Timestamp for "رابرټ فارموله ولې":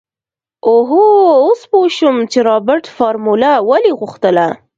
2.49-3.91